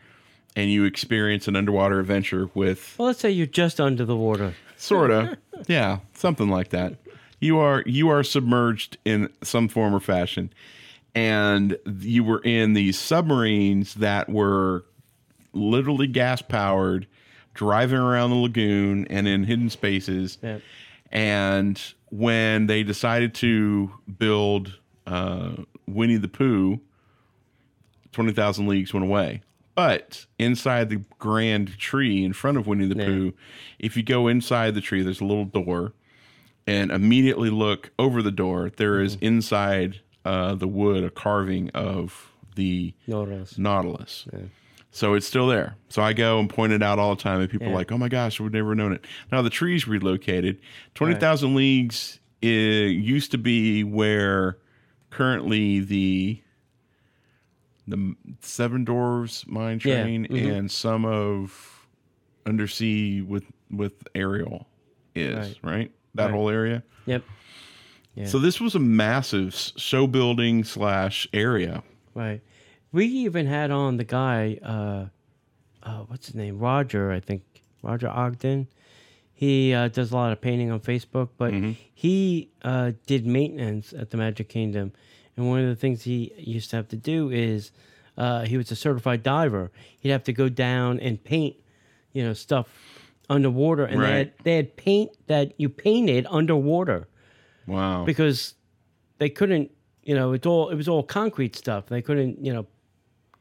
[0.60, 4.54] and you experience an underwater adventure with Well, let's say you're just under the water.
[4.78, 5.38] sorta.
[5.68, 6.96] Yeah something like that.
[7.40, 10.52] You are you are submerged in some form or fashion.
[11.16, 14.86] And you were in these submarines that were
[15.54, 17.08] literally gas powered
[17.54, 20.38] driving around the lagoon and in hidden spaces.
[20.44, 20.60] Yeah.
[21.12, 25.52] and when they decided to build uh,
[25.88, 26.80] winnie the pooh
[28.12, 29.42] 20000 leagues went away
[29.80, 33.06] but inside the grand tree in front of winnie the Yeah.
[33.06, 33.34] pooh
[33.80, 35.94] if you go inside the tree there's a little door
[36.68, 42.32] and immediately look over the door there is inside uh, the wood a carving of
[42.56, 43.58] the Notice.
[43.58, 44.28] nautilus.
[44.92, 45.76] So it's still there.
[45.88, 47.98] So i go and point it out all the time and people are like oh
[47.98, 49.06] my gosh we've never known it.
[49.32, 50.60] Now the tree's relocated.
[50.96, 54.58] 20000 leagues i used to be where
[55.10, 56.42] currently the
[57.90, 60.58] the seven dwarves mine Yeah, train mhm.
[60.58, 61.88] and some of
[62.46, 64.68] undersea with with ariel
[65.16, 65.92] is right, Right.
[66.16, 66.34] that Right.
[66.34, 67.24] whole area Yep.
[68.16, 68.26] Yeah.
[68.26, 71.84] so this was a massive show building slash area
[72.16, 72.42] Right.
[72.92, 75.06] We even had on the guy, uh,
[75.84, 76.58] uh, what's his name?
[76.58, 77.44] Roger, I think.
[77.84, 78.68] Roger Ogden.
[79.32, 81.54] He uh, does a lot of painting on Facebook, but
[81.94, 84.92] he uh, did maintenance at the Magic Kingdom.
[85.40, 87.72] And one of the things he used to have to do is
[88.18, 89.72] uh, he was a certified diver.
[90.02, 91.56] He'd have to go down and paint,
[92.12, 92.68] you know, stuff
[93.30, 93.86] underwater.
[93.86, 97.08] And they, had, they had paint that you painted underwater.
[97.68, 98.04] Wow.
[98.04, 98.56] Because
[99.18, 99.72] they couldn't
[100.04, 101.86] you know it's all it was all concrete stuff.
[101.88, 102.66] They couldn't you know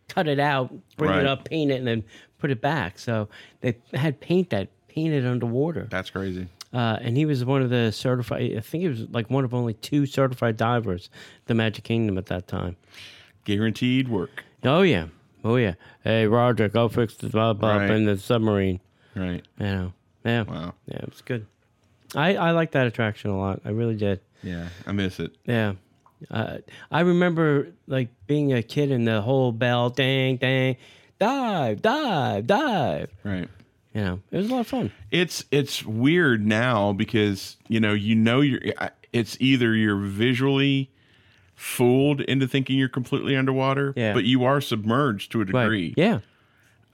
[0.09, 1.21] cut it out bring Right.
[1.21, 2.05] it up paint it and then
[2.39, 2.99] put it back.
[2.99, 3.29] So
[3.61, 5.89] they had paint that painted underwater.
[5.91, 9.31] That's crazy uh, and he was one of the certified i think he was like
[9.31, 11.09] one of only two certified divers
[11.47, 12.77] the magic kingdom at that time.
[13.45, 14.45] Guaranteed work.
[14.65, 15.07] Oh yeah.
[15.45, 15.75] Oh yeah.
[16.05, 17.91] Hey roger go fix the blah Right.
[17.91, 18.81] in the submarine.
[19.15, 19.43] Right.
[19.59, 19.93] You know
[20.25, 20.43] yeah.
[20.43, 20.75] Wow.
[20.87, 21.47] Yeah it was good.
[22.15, 23.61] I i like that attraction a lot.
[23.65, 24.21] I really did.
[24.43, 25.33] Yeah i miss it.
[25.47, 25.75] Yeah.
[26.31, 26.59] Uh,
[26.91, 30.77] I remember like being a kid and the whole bell, dang, dang,
[31.21, 33.11] dive, dive, dive.
[33.25, 33.49] right
[33.99, 34.93] You know, it was a lot of fun.
[35.11, 38.61] it's it's weird now because you know you know you're
[39.13, 40.91] it's either you're visually
[41.57, 44.13] fooled into thinking you're completely underwater Yeah.
[44.15, 45.63] but you are submerged to a Right.
[45.65, 46.21] degree Yeah.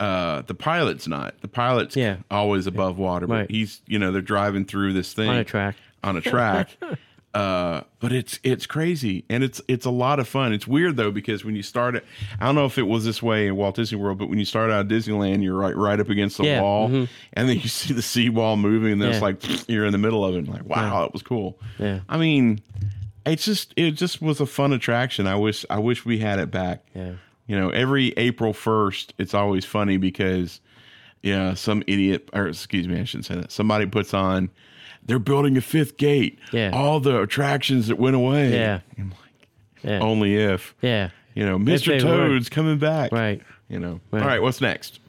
[0.00, 2.16] uh the pilot's not the pilot's Yeah.
[2.30, 3.50] always above water but Right.
[3.50, 5.76] he's you know they're driving through this thing On a track.
[6.02, 6.70] on a track
[7.34, 11.10] uh but it's it's crazy and it's it's a lot of fun it's weird though
[11.10, 12.04] because when you start it
[12.40, 14.44] i don't know if it was this way in walt disney world but when you
[14.44, 17.08] start out at disneyland you're right right up against the Yeah, wall mhm.
[17.32, 20.24] and then you see the seawall moving and then it's like you're in the middle
[20.24, 22.00] of it and like wow that was cool Yeah.
[22.08, 22.60] i mean
[23.26, 26.50] it's just it just was a fun attraction i wish i wish we had it
[26.52, 27.14] back Yeah.
[27.48, 30.60] you know, every April 1st, it's always funny because,
[31.22, 33.52] yeah, some idiot, or excuse me, I shouldn't say that.
[33.52, 34.50] Somebody puts on,
[35.06, 36.38] they're building a fifth gate.
[36.52, 36.70] Yeah.
[36.72, 38.52] All the attractions that went away.
[38.52, 38.80] Yeah.
[38.98, 39.48] I'm like,
[39.82, 39.98] Yeah.
[40.00, 41.10] only if, Yeah.
[41.34, 41.86] you know, Mr.
[41.98, 42.28] they were.
[42.28, 43.12] Toad's coming back.
[43.12, 43.42] Right.
[43.68, 44.22] You know, Right.
[44.22, 45.00] all right, what's next?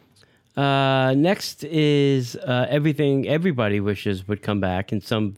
[0.57, 5.35] Uh, next is uh, everything everybody wishes would come back in some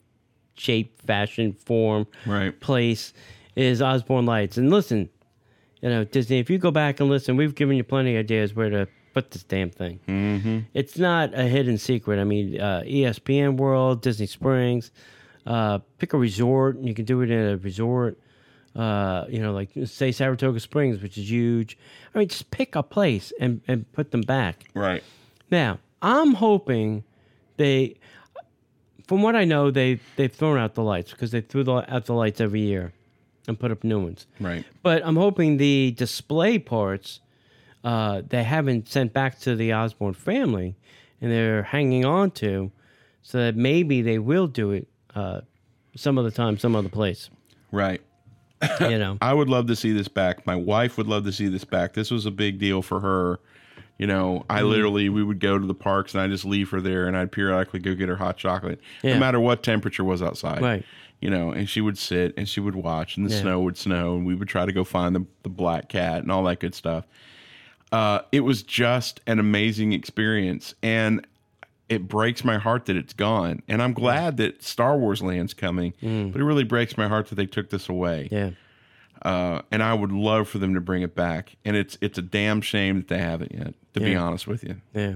[0.55, 2.57] shape, fashion, form, Right.
[2.59, 3.13] place
[3.55, 4.57] is Osborne Lights.
[4.57, 5.09] And listen,
[5.81, 8.55] you know, Disney, if you go back and listen, we've given you plenty of ideas
[8.55, 9.99] where to put this damn thing.
[10.07, 10.59] Mm-hmm.
[10.75, 12.19] It's not a hidden secret.
[12.19, 14.91] I mean, uh, ESPN World, Disney Springs,
[15.47, 18.19] uh, pick a resort, and you can do it in a resort.
[18.75, 21.79] Uh, you know, like say Saratoga Springs, which is huge.
[22.13, 24.65] I mean, just pick a place and, and put them back.
[24.75, 25.03] Right.
[25.49, 27.03] Now, I'm hoping
[27.55, 27.95] they,
[29.07, 32.05] from what I know, they they've thrown out the lights because they threw the, out
[32.05, 32.93] the lights every year
[33.47, 34.27] and put up new ones.
[34.39, 34.63] Right.
[34.83, 37.21] But I'm hoping the display parts
[37.87, 40.75] uh, they haven't sent back to the Osborne family,
[41.21, 42.71] and they're hanging on to,
[43.21, 45.41] so that maybe they will do it uh,
[45.95, 47.29] some other time, some other place.
[47.71, 48.01] Right.
[48.81, 49.17] you know.
[49.21, 50.45] I would love to see this back.
[50.45, 51.93] My wife would love to see this back.
[51.93, 53.39] This was a big deal for her.
[53.97, 54.69] You know, I Mm-hmm.
[54.69, 57.31] literally we would go to the parks and I just leave her there and I'd
[57.31, 59.13] periodically go get her hot chocolate, Yeah.
[59.15, 60.61] no matter what temperature was outside.
[60.61, 60.83] Right.
[61.21, 63.41] You know, and she would sit and she would watch and the Yeah.
[63.41, 66.31] snow would snow and we would try to go find the, the black cat and
[66.31, 67.05] all that good stuff.
[67.91, 71.25] Uh, it was just an amazing experience and
[71.89, 73.61] it breaks my heart that it's gone.
[73.69, 77.35] And I'm glad that Star Wars Land's coming, but it really breaks my heart that
[77.35, 78.55] they took this away Mm.
[79.23, 79.29] Yeah.
[79.31, 81.55] uh, and I would love for them to bring it back.
[81.63, 83.73] And it's it's a damn shame that they haven't yet.
[83.93, 84.81] To be honest with you.
[84.93, 85.13] Yeah.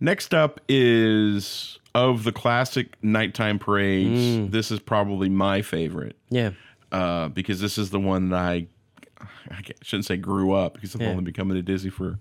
[0.00, 4.20] Next up is of the classic nighttime parades.
[4.20, 4.50] Mm.
[4.50, 6.50] This is probably my favorite Yeah.
[6.92, 8.66] uh, because this is the one that I
[9.50, 11.08] I shouldn't say grew up because I've Yeah.
[11.10, 12.18] only been coming to Disney for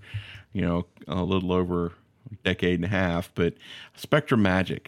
[0.54, 1.88] you know a little over
[2.32, 3.32] a decade and a half.
[3.36, 3.56] But
[4.00, 4.88] SpectroMagic.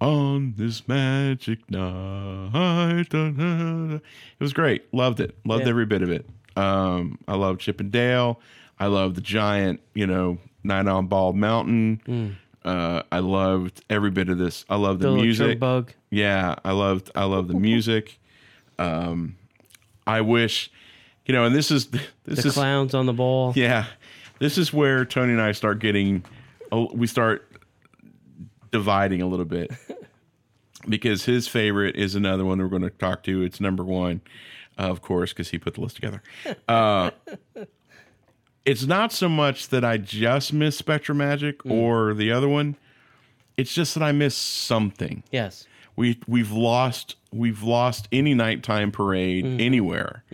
[0.00, 3.94] On this magic night, da, da, da.
[3.94, 4.00] it
[4.40, 4.92] was great.
[4.92, 5.36] Loved it.
[5.44, 5.68] Loved Yeah.
[5.70, 6.28] every bit of it.
[6.56, 8.40] Um, I loved Chip and Dale.
[8.80, 12.36] I loved the giant, you know, Night on Bald Mountain.
[12.64, 14.64] Uh, I loved every bit of this.
[14.68, 15.60] I loved the, The music.
[15.60, 15.92] bug.
[16.10, 18.18] Yeah, I loved I love the music.
[18.80, 19.36] Um,
[20.06, 20.70] I wish,
[21.26, 21.86] you know, and this is
[22.24, 23.52] this The is clowns on the ball.
[23.56, 23.86] yeah,
[24.38, 26.24] this is where Tony and I start getting,
[26.70, 27.48] oh, we start
[28.70, 29.70] dividing a little bit
[30.88, 33.42] because his favorite is another one we're going to talk to.
[33.42, 34.20] It's number one,
[34.78, 36.22] uh, of course, because he put the list together.
[36.68, 37.10] Uh,
[38.64, 42.76] it's not so much that I just miss SpectroMagic or the other one.
[43.56, 45.66] It's just that I miss something Yes.
[46.02, 50.24] We we've lost we've lost any nighttime parade anywhere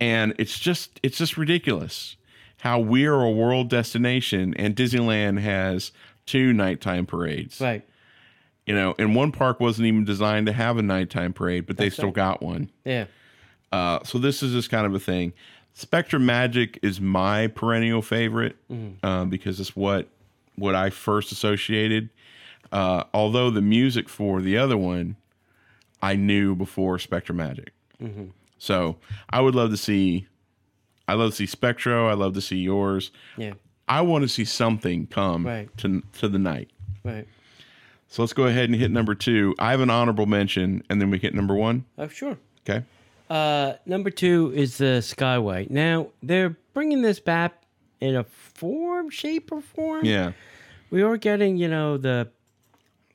[0.00, 2.16] and it's just it's just ridiculous
[2.58, 5.90] how we're a world destination and disneyland has
[6.26, 7.82] two nighttime parades Right.
[8.66, 11.88] you know and one park wasn't even designed to have a nighttime parade but they
[11.90, 12.14] still right.
[12.14, 13.06] got one Yeah.
[13.72, 15.32] uh, so this is just kind of a thing.
[15.78, 18.56] SpectroMagic is my perennial favorite
[19.02, 20.08] uh, because it's what
[20.56, 22.10] what I first associated.
[22.72, 25.16] Uh, although the music for the other one,
[26.02, 27.68] I knew before SpectroMagic.
[28.58, 28.96] So
[29.28, 30.26] I would love to see.
[31.08, 32.08] I love to see Spectro.
[32.08, 33.10] I love to see yours.
[33.36, 33.54] Yeah.
[33.88, 35.68] I want to see something come Right.
[35.78, 36.70] to to the night.
[37.04, 37.26] Right.
[38.08, 39.54] So let's go ahead and hit number two.
[39.58, 41.84] I have an honorable mention, and then we hit number one.
[41.98, 42.36] Oh, sure.
[42.68, 42.84] Okay.
[43.28, 45.68] Uh, number two is the Skyway.
[45.70, 47.62] Now they're bringing this back
[48.00, 50.04] in a form, shape, or form.
[50.04, 50.32] Yeah.
[50.90, 52.28] We are getting, you know, the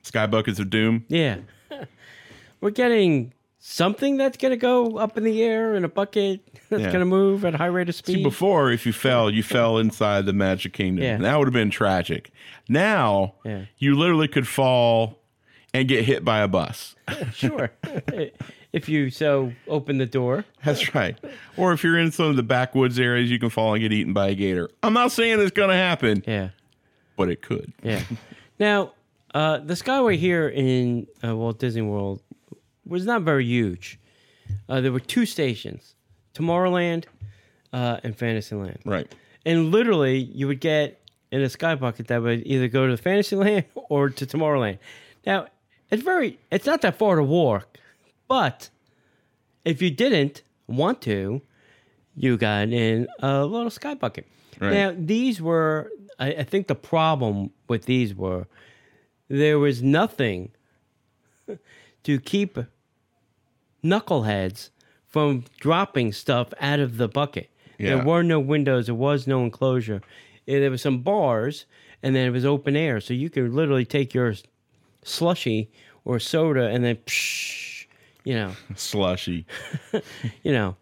[0.06, 1.04] Sky Buckets of Doom.
[1.08, 1.38] yeah.
[2.60, 6.40] We're getting something that's gonna go up in the air in a bucket
[6.70, 6.92] that's Yeah.
[6.92, 8.16] gonna move at a high rate of speed.
[8.16, 11.04] See, before, if you fell, you fell inside the Magic Kingdom.
[11.04, 11.18] Yeah.
[11.18, 12.30] That would have been tragic.
[12.68, 13.66] Now, Yeah.
[13.78, 15.18] you literally could fall
[15.74, 16.94] and get hit by a bus.
[17.34, 17.70] sure.
[18.72, 20.44] if you so open the door.
[20.64, 21.16] That's right.
[21.56, 24.12] Or if you're in some of the backwoods areas, you can fall and get eaten
[24.14, 24.70] by a gator.
[24.82, 26.50] I'm not saying it's going to happen, Yeah.
[27.16, 27.72] but it could.
[27.82, 28.02] Yeah.
[28.58, 28.92] now,
[29.36, 32.22] uh, the Skyway here in uh, Walt Disney World
[32.86, 34.00] was not very huge.
[34.66, 35.94] Uh, there were two stations,
[36.32, 37.04] Tomorrowland
[37.70, 38.78] uh, and Fantasyland.
[38.86, 39.14] Right.
[39.44, 43.66] And literally, you would get in a sky bucket that would either go to Fantasyland
[43.74, 44.78] or to Tomorrowland.
[45.26, 45.48] Now,
[45.90, 47.76] it's very, it's not that far to walk,
[48.28, 48.70] but
[49.66, 51.42] if you didn't want to,
[52.16, 54.26] you got in a little sky bucket.
[54.58, 54.72] Right.
[54.72, 58.46] Now, these were, I, I think the problem with these were
[59.28, 60.50] there was nothing
[62.04, 62.58] to keep
[63.84, 64.70] knuckleheads
[65.06, 67.50] from dropping stuff out of the bucket.
[67.78, 67.96] Yeah.
[67.96, 70.02] There were no windows, there was no enclosure.
[70.46, 71.66] There were some bars,
[72.02, 74.34] and then it was open air, so you could literally take your
[75.02, 75.70] slushy
[76.04, 77.86] or soda and then, psh,
[78.24, 79.46] you know, Slushy.
[80.42, 80.76] you know,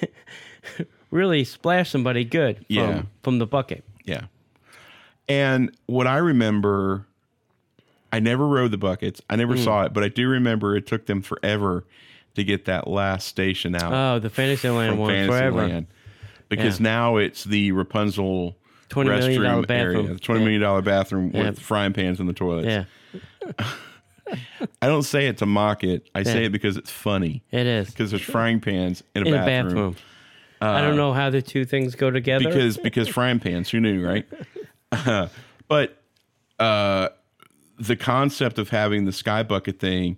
[1.10, 3.02] really splash somebody good from, Yeah.
[3.22, 3.84] from the bucket.
[4.04, 4.26] Yeah.
[5.28, 7.06] And what I remember,
[8.14, 9.20] I never rode the buckets.
[9.28, 9.62] I never Hmm.
[9.62, 11.84] saw it, but I do remember it took them forever
[12.36, 13.92] to get that last station out.
[13.92, 15.84] Oh, the Fantasyland one forever.
[16.48, 16.84] Because Yeah.
[16.84, 18.56] now it's the Rapunzel
[18.90, 19.96] $20 million bathroom.
[20.06, 21.44] area, the twenty million dollar bathroom Yeah.
[21.50, 22.68] with frying pans in the toilets.
[22.68, 22.84] Yeah,
[24.82, 26.08] I don't say it to mock it.
[26.14, 27.42] I say it because it's funny.
[27.50, 27.88] it is.
[27.90, 29.92] Because there's frying pans in a In a bathroom.
[29.92, 29.96] bathroom.
[30.60, 32.44] I don't know how the two things go together.
[32.48, 34.26] Because because frying pans, who knew, right?
[34.92, 35.28] Uh,
[35.68, 35.98] but
[36.58, 37.08] uh,
[37.78, 40.16] the concept of having the sky bucket thing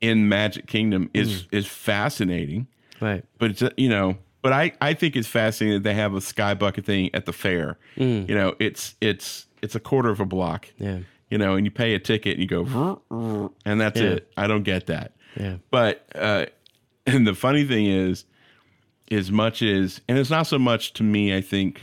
[0.00, 1.48] in Magic Kingdom is Mm.
[1.58, 2.66] is fascinating.
[3.00, 3.24] right.
[3.38, 6.54] but it's you know but i i think it's fascinating that they have a sky
[6.54, 8.28] bucket thing at the fair Mm.
[8.28, 10.98] you know it's it's it's a quarter of a block Yeah.
[11.30, 14.10] you know and you pay a ticket and you go and that's Yeah.
[14.16, 15.56] it i don't get that Yeah.
[15.70, 16.46] but uh
[17.06, 18.24] And the funny thing is,
[19.10, 21.82] as much as, and it's not so much to me, I think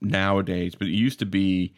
[0.00, 1.74] nowadays, but it used to be,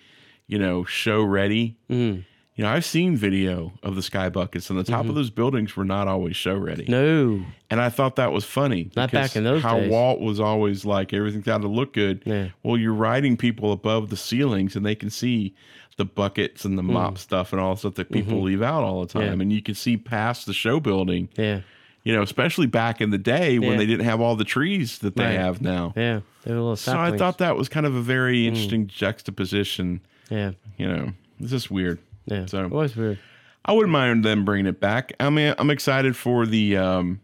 [0.46, 1.76] you know, show ready.
[1.90, 2.24] Mm.
[2.60, 5.08] You know, I've seen video of the sky buckets, and the top Mm-hmm.
[5.08, 6.84] of those buildings were not always show ready.
[6.88, 7.42] No.
[7.70, 8.90] And I thought that was funny.
[8.94, 9.62] Not back in those days.
[9.62, 9.90] how days.
[9.90, 12.20] Walt was always like everything's got to look good.
[12.26, 12.48] Yeah.
[12.62, 15.54] Well, you're riding people above the ceilings, and they can see
[15.96, 19.00] the buckets and the mop stuff and all the stuff that people leave out all
[19.00, 19.24] the time, Mm.
[19.24, 19.36] Mm-hmm.
[19.38, 19.42] Yeah.
[19.44, 21.30] and you can see past the show building.
[21.38, 21.60] Yeah.
[22.04, 23.76] You know, especially back in the day when Yeah.
[23.78, 25.32] they didn't have all the trees that they Right.
[25.32, 25.94] have now.
[25.96, 26.20] Yeah.
[26.44, 28.04] They were little So I thought that was kind of a Mm.
[28.04, 30.00] very interesting juxtaposition.
[30.30, 30.50] Yeah.
[30.76, 32.00] You know, it's just weird.
[32.30, 32.46] Yeah.
[32.46, 33.18] So- it was weird.
[33.64, 35.12] I wouldn't mind them bringing it back.
[35.20, 37.20] I mean, I'm excited for the um,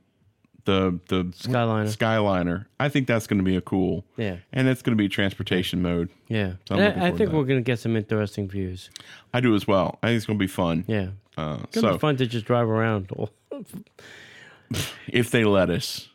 [0.67, 1.97] the the Skyliner.
[1.97, 2.67] Skyliner.
[2.79, 4.05] I think that's going to be a cool.
[4.19, 4.37] Yeah.
[4.53, 6.11] And it's going to be transportation mode.
[6.29, 6.55] Yeah.
[6.69, 8.91] So I'm And looking I, I think we're gonna get some interesting views.
[9.33, 9.99] I do as well.
[10.03, 10.85] I think it's going to be fun.
[10.87, 11.09] Yeah.
[11.39, 13.11] Uh, It's gonna so be fun to just drive around.
[15.09, 16.09] if they let us,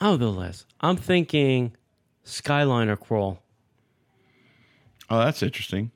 [0.00, 0.64] Oh, the less.
[0.80, 1.74] I'm thinking
[2.24, 3.42] Skyliner crawl.
[5.10, 5.90] oh, that's interesting.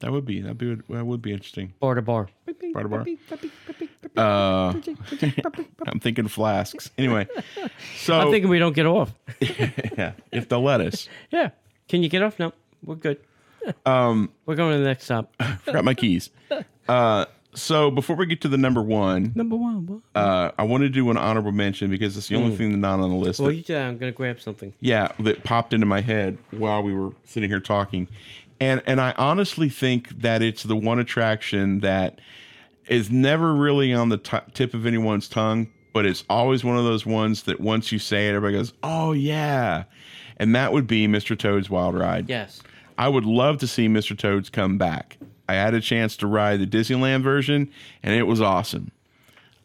[0.00, 1.72] That would be that be that would be interesting.
[1.80, 2.28] Bar to bar.
[2.72, 3.06] Bar to bar.
[4.16, 4.72] Uh,
[5.86, 6.90] I'm thinking flasks.
[6.98, 7.26] Anyway,
[7.96, 9.12] so I'm thinking we don't get off.
[9.40, 11.08] yeah, if they'll let us.
[11.30, 11.50] Yeah.
[11.88, 12.38] Can you get off?
[12.38, 12.52] No.
[12.84, 13.18] We're good.
[13.84, 15.32] Um, we're going to the next stop.
[15.62, 16.30] Forgot my keys.
[16.88, 20.02] Uh, so before we get to the number one, Number one.
[20.14, 23.00] Uh, I want to do an honorable mention because it's the only thing that's not
[23.00, 23.40] on the list.
[23.40, 23.76] Well, that- you do.
[23.76, 24.72] I'm going to grab something.
[24.80, 28.08] yeah, that popped into my head while we were sitting here talking,
[28.60, 32.20] and and I honestly think that it's the one attraction that
[32.88, 36.84] is never really on the t- tip of anyone's tongue, but it's always one of
[36.84, 39.84] those ones that once you say it, everybody goes, "Oh yeah,"
[40.36, 41.38] and that would be Mr.
[41.38, 42.28] Toad's Wild Ride.
[42.28, 42.62] Yes.
[42.96, 44.18] I would love to see Mr.
[44.18, 45.18] Toad's come back.
[45.48, 47.70] I had a chance to ride the Disneyland version,
[48.02, 48.90] and it was awesome.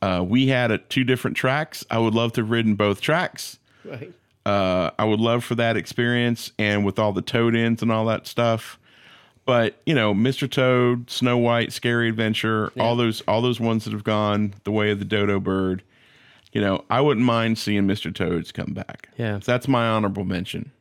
[0.02, 1.84] Uh, we had a, two different tracks.
[1.90, 3.58] I would love to have ridden both tracks.
[3.84, 4.14] Right.
[4.46, 8.06] Uh, I would love for that experience, and with all the Toad ends and all
[8.06, 8.78] that stuff.
[9.46, 10.50] But you know, Mr.
[10.50, 14.92] Toad, Snow White, Scary Adventure, all those all those ones that have gone the way
[14.92, 15.84] of the dodo bird.
[16.54, 18.14] You know, I wouldn't mind seeing Mr.
[18.14, 19.10] Toad's come back.
[19.18, 19.40] Yeah.
[19.40, 20.72] So that's my honorable mention.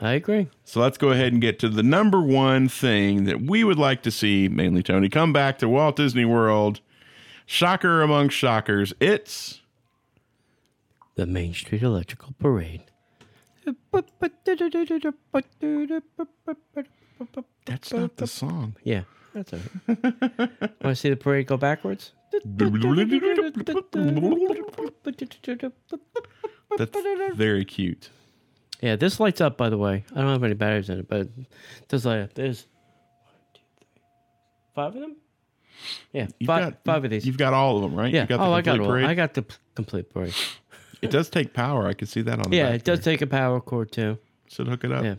[0.00, 0.48] I agree.
[0.64, 4.02] So let's go ahead and get to the number one thing that we would like
[4.04, 6.80] to see, mainly Tony, come back to Walt Disney World.
[7.44, 8.94] Shocker among shockers.
[9.00, 9.60] It's
[11.16, 12.84] The Main Street Electrical Parade.
[17.66, 18.76] That's not the song.
[18.84, 19.02] Yeah,
[19.34, 19.58] that's all
[19.88, 19.98] right.
[20.00, 22.12] Want to see the parade go backwards?
[26.78, 26.96] That's
[27.34, 28.10] very cute.
[28.80, 30.04] Yeah, this lights up, by the way.
[30.14, 31.30] I don't have any batteries in it, but it
[31.88, 32.34] does light up.
[32.34, 32.66] There's
[33.24, 34.02] one, two, three,
[34.74, 35.16] five of them?
[36.12, 37.24] Yeah, You've five, got- five of these.
[37.26, 38.12] You've got all of them, right?
[38.12, 38.22] Yeah.
[38.22, 38.92] You got the oh, I got complete all.
[38.92, 39.04] parade?
[39.06, 40.34] I got the p- complete parade.
[41.00, 41.86] It does take power.
[41.86, 43.12] I can see that on the Yeah, back it does there.
[43.14, 44.18] take a power cord too.
[44.48, 45.04] Should hook it up.
[45.04, 45.14] Yeah.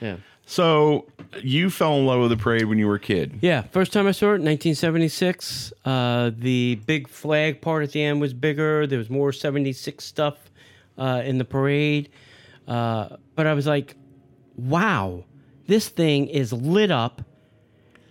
[0.00, 0.16] Yeah.
[0.46, 1.06] So
[1.42, 3.38] you fell in love with the parade when you were a kid.
[3.40, 5.72] Yeah, first time I saw it, 1976.
[5.84, 8.86] Uh, the big flag part at the end was bigger.
[8.86, 10.36] There was more 76 stuff
[10.98, 12.10] uh, in the parade.
[12.66, 13.96] Uh, but I was like,
[14.56, 15.24] wow,
[15.66, 17.22] this thing is lit up.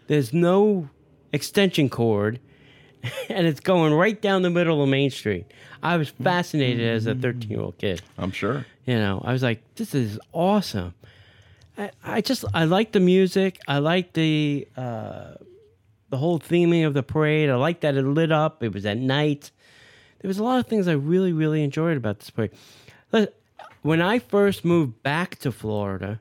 [0.07, 0.89] There's no
[1.31, 2.39] extension cord,
[3.29, 5.45] and it's going right down the middle of Main Street.
[5.83, 8.01] I was fascinated as a 13 year old kid.
[8.17, 8.65] I'm sure.
[8.85, 10.93] You know, I was like, this is awesome.
[11.77, 13.59] I, I just I like the music.
[13.67, 15.35] I like the uh,
[16.09, 17.49] the whole theming of the parade.
[17.49, 18.61] I like that it lit up.
[18.63, 19.51] It was at night.
[20.21, 22.51] There was a lot of things I really really enjoyed about this parade.
[23.83, 26.19] When I first moved back to Florida,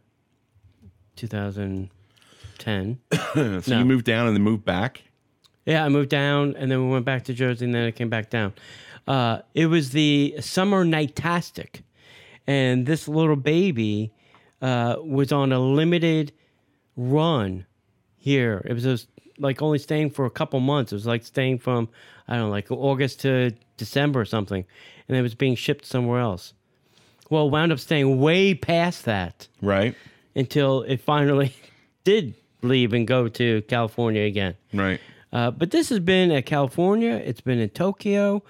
[1.16, 1.90] 2010.
[3.34, 3.78] So No.
[3.78, 5.02] you moved down and then moved back.
[5.66, 8.08] Yeah, I moved down and then we went back to Jersey and then I came
[8.08, 8.54] back down.
[9.06, 11.82] Uh, it was the summer nightastic.
[12.46, 14.12] And this little baby
[14.62, 16.32] uh, was on a limited
[16.96, 17.66] run
[18.16, 18.62] here.
[18.64, 20.92] It was just like only staying for a couple months.
[20.92, 21.88] It was like staying from,
[22.28, 24.64] I don't know, like August to December or something.
[25.08, 26.52] And it was being shipped somewhere else.
[27.30, 29.94] Well, wound up staying way past that Right.
[30.34, 31.54] until it finally
[32.04, 34.56] did leave and go to California again.
[34.74, 35.00] Right.
[35.32, 37.12] Uh, but this has been at California.
[37.24, 38.42] It's been in Tokyo.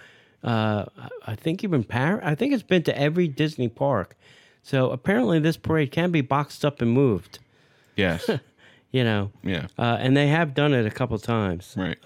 [0.42, 0.87] Uh,
[1.27, 2.23] I- think even Paris.
[2.25, 4.16] I think it's been to every Disney park.
[4.62, 7.38] So apparently, this parade can be boxed up and moved.
[7.96, 8.29] Yes.
[8.92, 9.69] You know, yeah.
[9.79, 11.77] uh, and they have done it a couple times.
[11.79, 11.96] Right.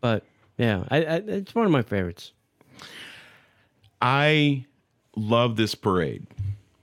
[0.00, 0.24] But
[0.56, 2.32] yeah, I, I, it's one of my favorites.
[4.00, 4.64] I
[5.16, 6.26] love this parade.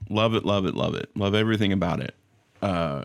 [0.08, 1.10] Love it, love it, love it.
[1.16, 2.14] Love everything about it.
[2.62, 3.02] Uh,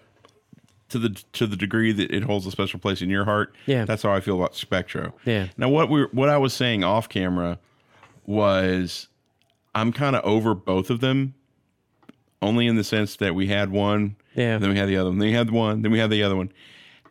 [0.89, 3.55] to the to the degree that it holds a special place in your heart.
[3.65, 3.85] Yeah.
[3.85, 5.13] That's how I feel about Spectro.
[5.25, 5.47] Yeah.
[5.57, 7.57] Now what we what I was saying off camera
[8.25, 9.07] was
[9.73, 11.33] I'm kind of over both of them,
[12.41, 14.57] only in the sense that we had one, Yeah.
[14.57, 16.23] then we had the other one, then we had the one, then we had the
[16.23, 16.51] other one,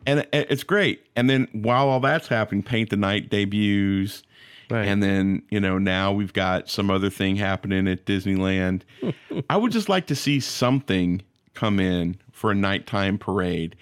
[0.05, 1.05] and it's great.
[1.15, 4.23] And then while all that's happening, Paint the Night debuts,
[4.69, 4.87] Right.
[4.87, 8.81] and then you know now we've got some other thing happening at Disneyland.
[9.49, 11.21] I would just like to see something
[11.53, 13.75] come in for a nighttime parade.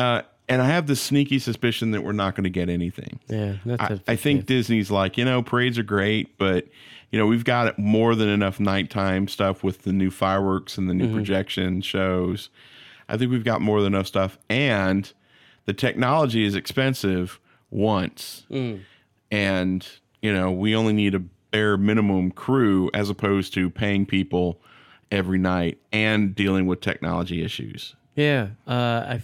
[0.00, 3.20] Uh, and I have the sneaky suspicion that we're not going to get anything.
[3.28, 6.66] Yeah, that's I, a- I think Disney's like, you know, parades are great, but
[7.10, 10.94] you know, we've got more than enough nighttime stuff with the new fireworks and the
[10.94, 12.48] new projection shows.
[13.08, 15.12] I think we've got more than enough stuff, and
[15.66, 17.38] the technology is expensive
[17.70, 18.44] once,
[19.30, 19.86] and
[20.22, 21.20] you know, we only need a
[21.50, 24.60] bare minimum crew as opposed to paying people
[25.10, 27.94] every night and dealing with technology issues.
[28.16, 29.18] Yeah, uh, I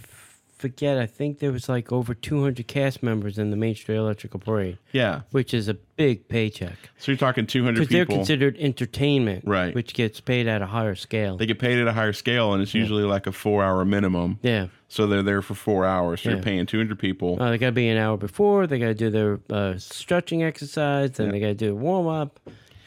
[0.59, 0.97] forget.
[0.97, 4.77] I think there was like over 200 cast members in the Main Street Electrical Parade,
[4.91, 9.73] Yeah, which is a big paycheck so you're talking 200 because they're considered entertainment, Right.
[9.75, 11.37] Which gets paid at a higher scale.
[11.37, 14.39] they get paid at a higher scale, and it's usually like a four-hour minimum.
[14.41, 16.21] yeah, So they're there for four hours.
[16.21, 16.35] So Yeah.
[16.35, 17.37] you're paying 200 people.
[17.41, 18.67] uh, they got to be an hour before.
[18.67, 22.07] They got to do their uh, stretching exercise, then they got to do a warm
[22.07, 22.39] up.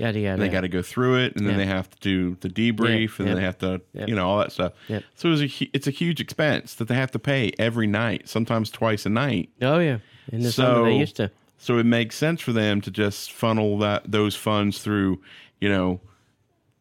[0.02, 0.32] Yada yada.
[0.34, 3.18] and they got to go through it, and then they have to do the debrief,
[3.18, 4.72] and then they have to, you know, all that stuff.
[5.14, 8.28] So it's a hu- it's a huge expense that they have to pay every night,
[8.28, 9.48] sometimes twice a night.
[9.62, 9.98] Oh yeah,
[10.32, 11.30] in the summer So they used to.
[11.58, 15.20] So it makes sense for them to just funnel that those funds through,
[15.60, 16.00] you know,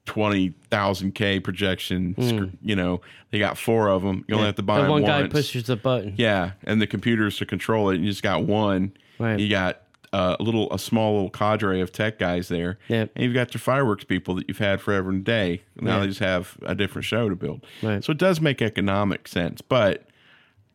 [0.06, 2.14] twenty thousand k projection.
[2.14, 2.28] Hmm.
[2.28, 4.26] sc- You know, they got four of them.
[4.28, 6.16] You only have to buy the one guy pushes the button.
[6.18, 8.00] Yeah, and the computers to control it.
[8.00, 8.94] You just got one.
[9.20, 9.40] Right.
[9.40, 9.82] You got
[10.14, 12.78] uh, a little, a small little cadre of tech guys there.
[12.90, 13.12] Yep.
[13.16, 15.62] And you've got your fireworks people that you've had forever and a day.
[15.80, 16.00] Now Yeah.
[16.02, 17.66] they just have a different show to build.
[17.82, 18.04] Right.
[18.04, 20.08] So it does make economic sense, but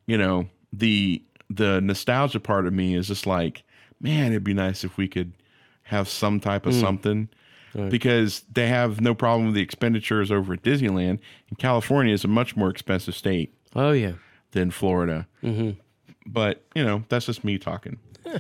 [0.07, 3.63] you know the the nostalgia part of me is just like,
[4.01, 5.33] man, it'd be nice if we could
[5.85, 7.29] have some type of something.
[7.91, 11.19] Because they have no problem with the expenditures over at Disneyland.
[11.51, 14.13] And California is a much more expensive state Oh yeah.
[14.53, 15.27] than Florida.
[15.43, 15.73] Mm-hmm.
[16.27, 17.99] But you know, that's just me talking.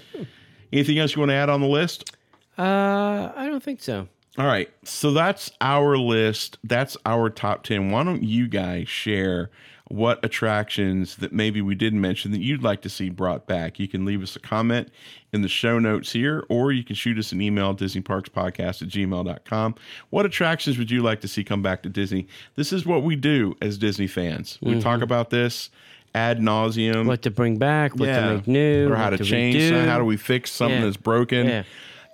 [0.72, 2.16] Anything else you want to add on the list?
[2.58, 4.08] Uh, I don't think so.
[4.38, 6.58] All right, so that's our list.
[6.62, 7.90] That's our top ten.
[7.90, 9.50] Why don't you guys share
[9.88, 13.78] what attractions that maybe we didn't mention that you'd like to see brought back?
[13.78, 14.90] You can leave us a comment
[15.32, 19.74] in the show notes here, or you can shoot us an email, DisneyParksPodcast at gmail.com.
[20.10, 22.26] What attractions would you like to see come back to Disney?
[22.56, 24.58] This is what we do as Disney fans.
[24.60, 25.70] We talk about this
[26.16, 27.06] ad nauseum.
[27.06, 27.94] What to bring back?
[27.94, 28.90] What to make new?
[28.90, 30.84] or how to change how do we fix something Yeah.
[30.86, 31.62] that's broken Yeah.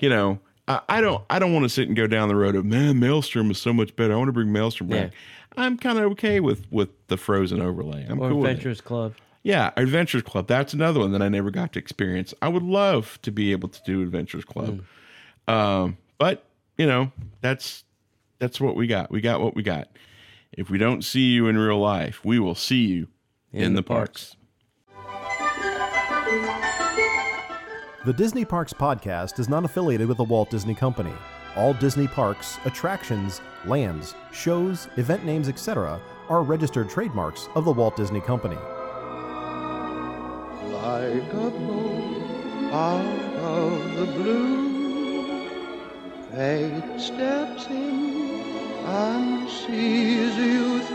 [0.01, 0.39] you know
[0.69, 2.99] I, I don't i don't want to sit and go down the road of man
[3.01, 5.13] maelstrom is so much better i want to bring maelstrom back
[5.57, 8.85] i'm kind of okay with with the frozen overlay i'm or cool with it.
[8.85, 9.15] Club?
[9.43, 13.19] yeah Adventurers Club that's another one that i never got to experience i would love
[13.23, 14.83] to be able to do Adventurers Club
[15.49, 15.55] Hmm.
[15.55, 16.45] um but
[16.79, 17.83] you know that's
[18.39, 19.89] that's what we got we got what we got
[20.53, 23.09] if we don't see you in real life we will see you
[23.53, 24.37] in, the, the parks.
[24.37, 24.43] parks.
[28.05, 31.13] The Disney Parks Podcast is not affiliated with the Walt Disney Company.
[31.55, 37.95] All Disney parks, attractions, lands, shows, event names, etc., are registered trademarks of the Walt
[37.97, 38.57] Disney Company.
[40.73, 45.49] like a bolt out of the blue.
[46.33, 48.33] Fate steps in
[48.85, 50.89] and seals